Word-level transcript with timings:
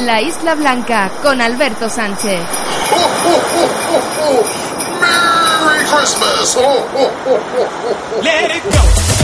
La 0.00 0.20
Isla 0.22 0.54
Blanca 0.54 1.10
con 1.22 1.42
Alberto 1.42 1.90
Sánchez. 1.90 2.40
Merry 4.98 5.84
Christmas! 5.84 6.56
Let 8.22 8.56
it 8.56 8.62
go. 8.64 9.19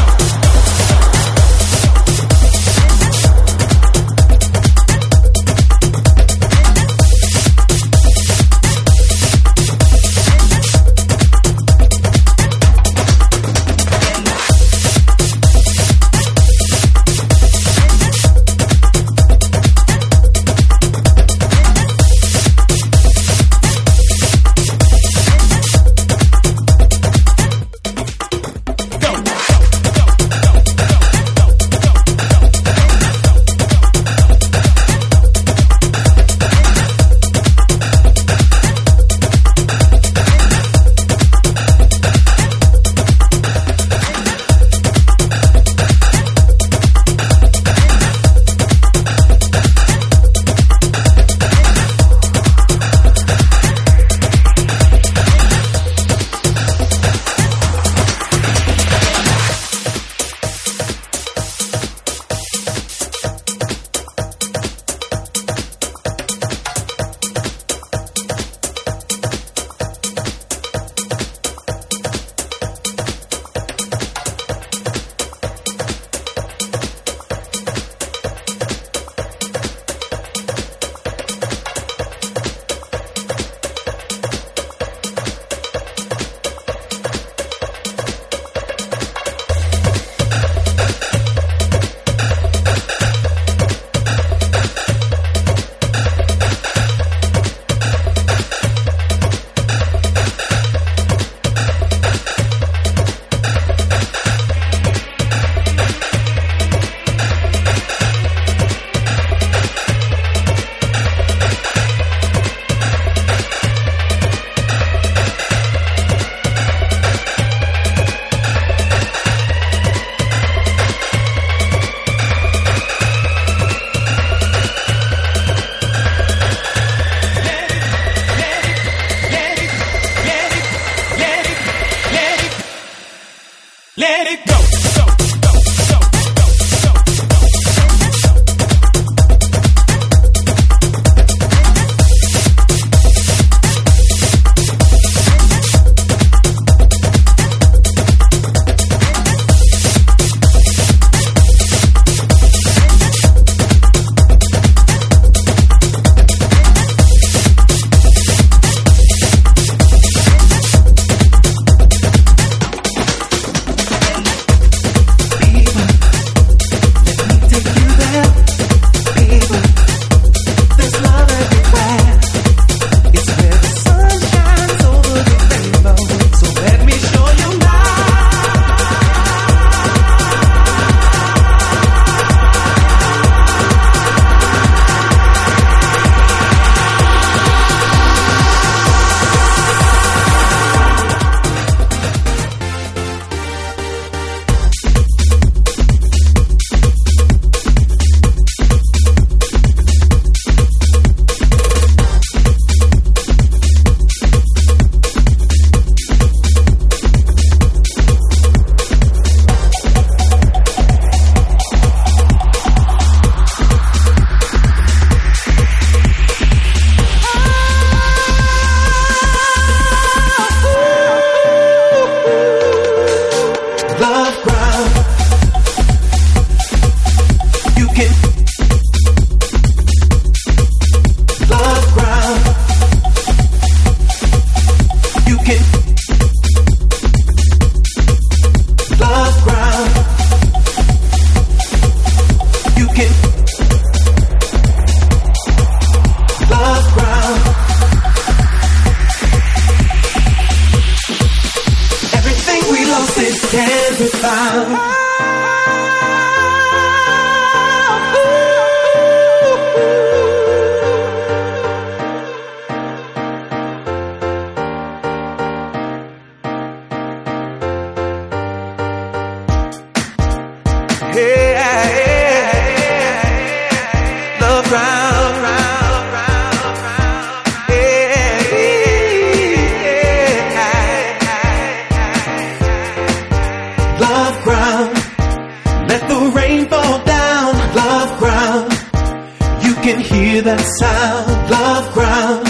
That 290.47 290.63
sound, 290.79 291.51
love 291.51 291.93
ground. 291.93 292.47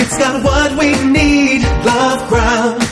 It's 0.00 0.16
got 0.18 0.42
what 0.42 0.70
we 0.76 0.90
need, 1.06 1.62
love 1.86 2.28
ground. 2.28 2.82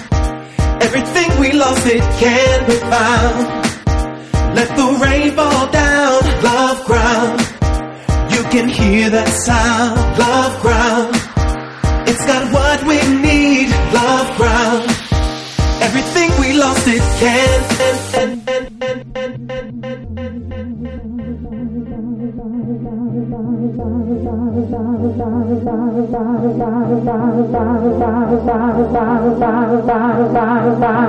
Everything 0.86 1.30
we 1.40 1.50
lost, 1.50 1.84
it 1.86 2.04
can 2.22 2.58
be 2.70 2.78
found. 2.94 3.44
Let 4.54 4.68
the 4.78 4.88
rain 5.02 5.32
fall 5.34 5.66
down, 5.72 6.20
love 6.44 6.84
ground. 6.86 7.40
You 8.32 8.42
can 8.54 8.68
hear 8.68 9.10
that 9.10 9.30
sound, 9.48 9.98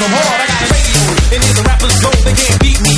Come 0.00 0.12
hard, 0.12 0.40
I 0.40 0.46
got 0.46 0.70
radio. 0.72 1.36
And 1.36 1.44
if 1.44 1.56
the 1.56 1.62
rappers 1.62 2.00
go, 2.00 2.10
they 2.24 2.32
can't 2.32 2.58
beat 2.62 2.80
me. 2.80 2.89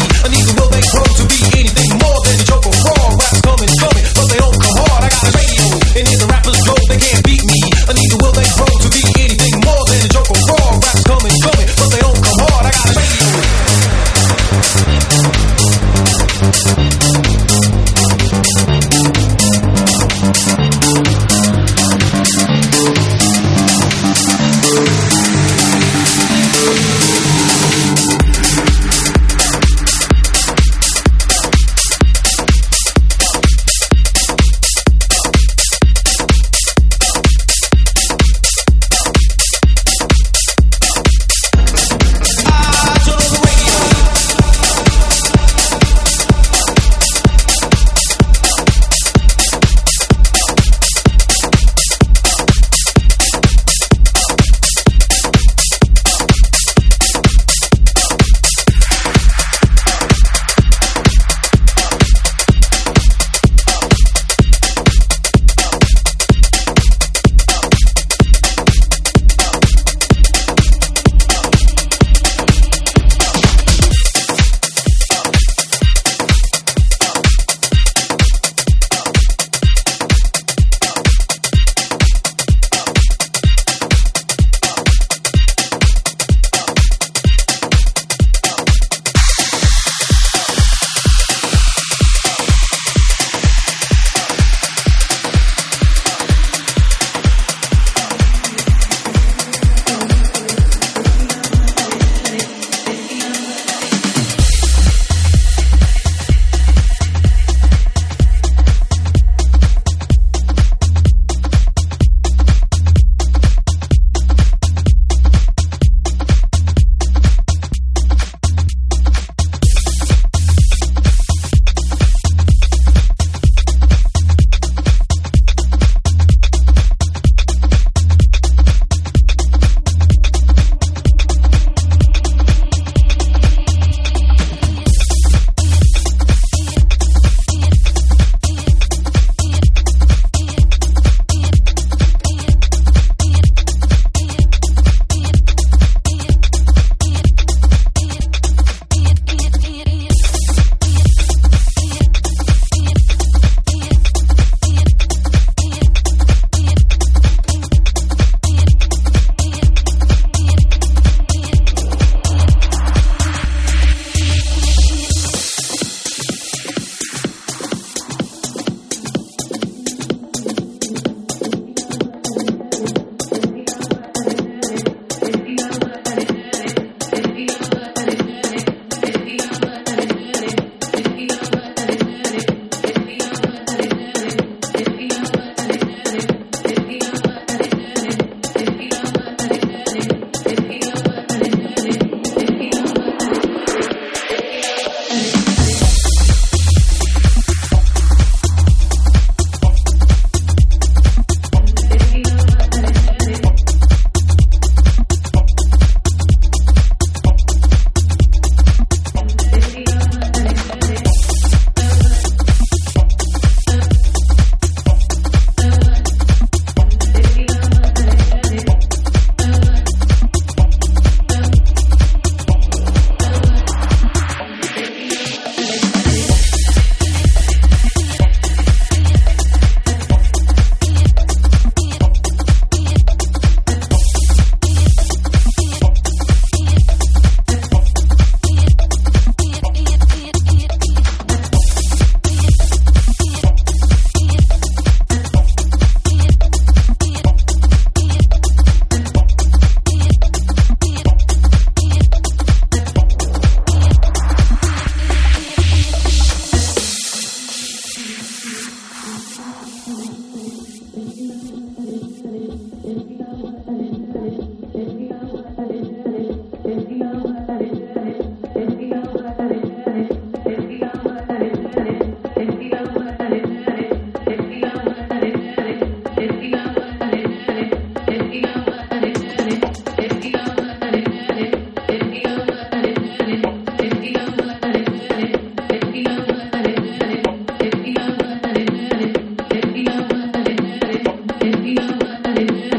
Amen. 292.43 292.72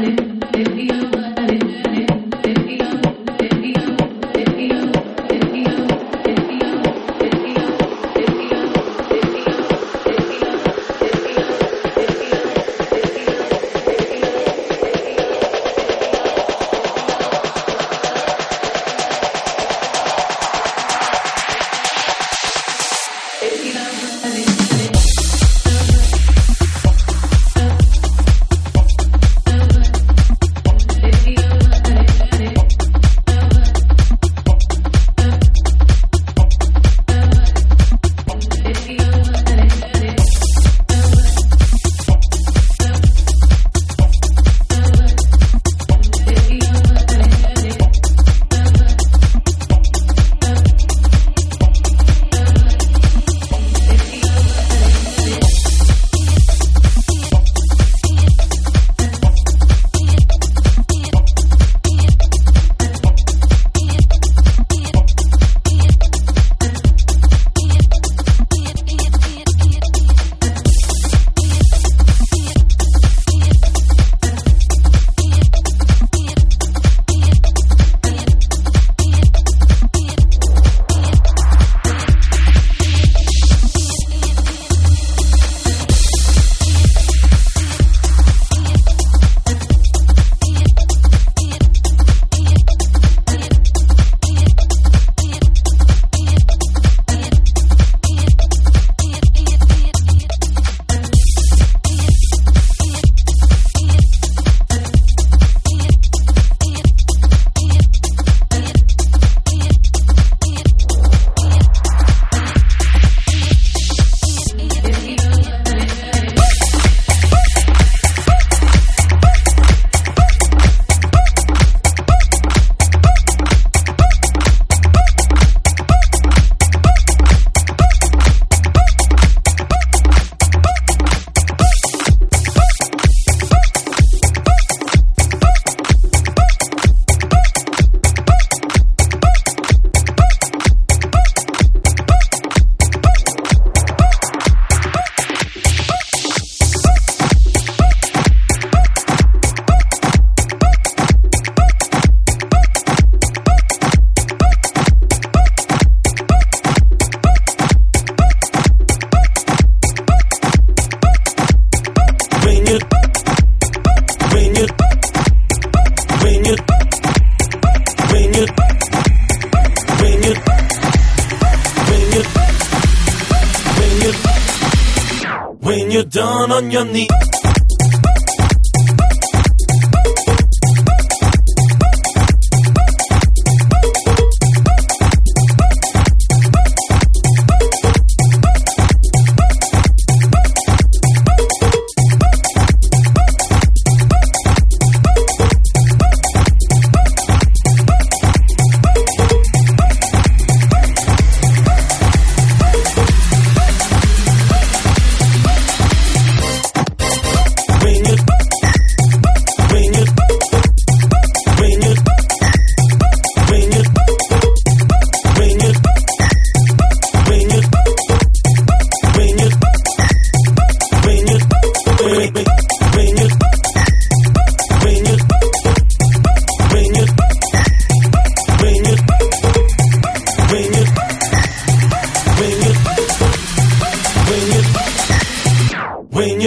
need. 176.94 177.43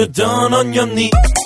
Down 0.08 0.53
on 0.53 0.73
your 0.73 0.88
knees. 0.88 1.37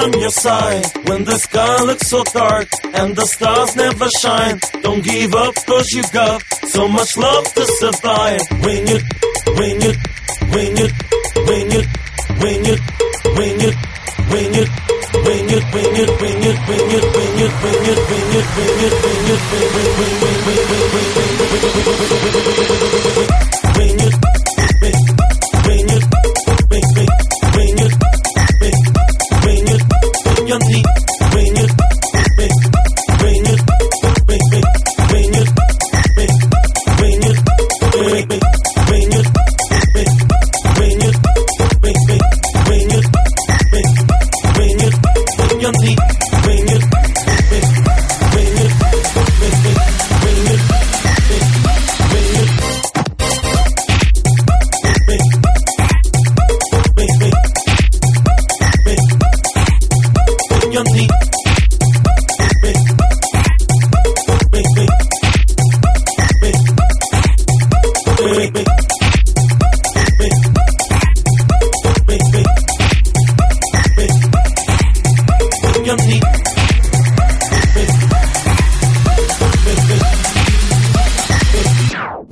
On 0.00 0.12
your 0.18 0.30
side 0.30 0.84
when 1.08 1.24
the 1.24 1.36
sky 1.36 1.82
looks 1.84 2.08
so 2.08 2.24
dark 2.24 2.68
and 2.94 3.14
the 3.14 3.26
stars 3.26 3.76
never 3.76 4.08
shine. 4.22 4.58
Don't 4.80 5.04
give 5.04 5.34
up 5.34 5.54
cause 5.66 5.88
you 5.92 6.02
got 6.12 6.42
so 6.72 6.88
much 6.88 7.16
love 7.18 7.44
to 7.52 7.64
survive. 7.80 8.40
When 8.64 8.86
you, 8.86 8.98
when 9.60 9.80
you, 9.84 9.92
when 10.52 10.70
you, 10.76 10.88
when 11.44 11.70
you, 11.70 11.82
when 12.40 12.64
you, 12.64 12.74
when 13.36 13.60
you, 13.60 13.72
when 14.24 14.54
you, 14.54 14.54
when 14.54 14.54
you, 14.54 14.64
when 15.24 15.42
you, 15.52 15.60
when 15.70 15.88
you, 15.94 16.06
when 16.16 16.36
you, 16.44 16.54
when 16.64 16.88
you, 16.88 17.00
when 17.00 17.32
you, 17.34 17.50
when 17.60 17.76
you, 17.76 17.84
when 17.84 17.84
you, 17.84 18.00
when 18.04 18.30
you, 18.32 19.36
when 19.44 19.68
you, 19.68 19.86
when 19.96 20.14
you, 20.20 20.44
when 20.44 20.78
you, 20.78 20.83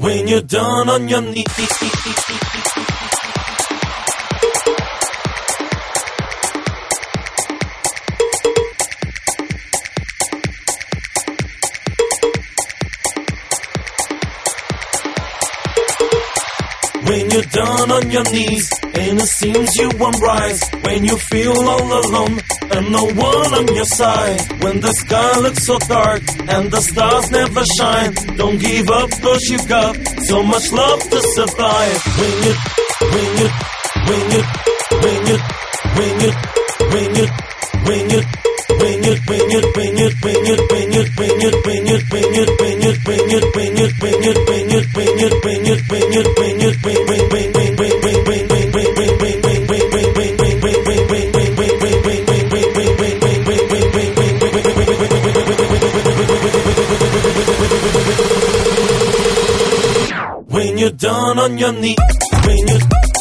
When 0.02 0.26
you're 0.26 0.42
done 0.42 0.88
on 0.88 1.08
your 1.08 1.20
knees. 1.22 2.81
You're 17.32 17.42
down 17.42 17.90
on 17.90 18.10
your 18.10 18.24
knees 18.24 18.68
and 18.82 19.18
it 19.18 19.30
seems 19.40 19.76
you 19.76 19.90
won't 19.98 20.20
rise, 20.20 20.60
when 20.84 21.04
you 21.04 21.16
feel 21.16 21.56
all 21.56 21.88
alone 22.04 22.38
and 22.70 22.92
no 22.92 23.04
one 23.04 23.54
on 23.54 23.74
your 23.74 23.86
side. 23.86 24.40
When 24.62 24.80
the 24.80 24.92
sky 24.92 25.38
looks 25.40 25.66
so 25.66 25.78
dark 25.78 26.22
and 26.48 26.70
the 26.70 26.80
stars 26.80 27.30
never 27.30 27.64
shine, 27.78 28.12
don't 28.36 28.58
give 28.58 28.88
up 28.90 29.10
cause 29.22 29.42
you've 29.48 29.68
got 29.68 29.96
so 30.28 30.42
much 30.42 30.72
love 30.72 31.00
to 31.00 31.20
survive. 31.36 31.98
When 32.20 32.34
you, 32.44 32.54
when 33.12 33.30
you, 33.40 33.48
when 34.08 34.24
you, 34.32 34.42
when 35.02 35.20
you, 35.28 35.38
when 35.96 36.20
you, 36.20 36.32
when 36.92 37.08
you, 37.16 37.26
when 37.88 38.10
you, 38.10 38.20
when 38.78 39.02
you, 39.02 39.14
when 39.26 39.50
you, 39.50 39.60
when 39.76 39.96
you, 39.96 40.10
when 40.22 40.44
you, 40.46 40.71
you're 60.82 60.90
down 60.90 61.38
on 61.38 61.58
your 61.58 61.72
knees, 61.72 61.96
when 62.44 62.58
you, 62.66 63.11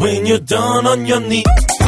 when 0.00 0.24
you're 0.24 0.38
down 0.38 0.86
on 0.86 1.04
your 1.04 1.20
knees. 1.20 1.79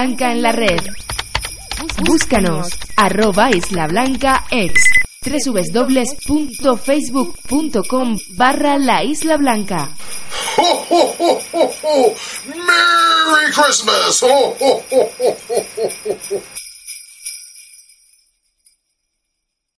Blanca 0.00 0.32
en 0.32 0.40
la 0.40 0.48
red. 0.50 0.80
Búscanos, 2.06 2.70
arroba 2.96 3.50
Isla 3.50 3.86
Blanca 3.86 4.46
X 4.50 4.82
www.facebook.com 5.22 8.18
barra 8.30 8.78
La 8.78 9.04
Isla 9.04 9.36
Blanca. 9.36 9.90
Merry 12.46 13.52
Christmas! 13.52 14.24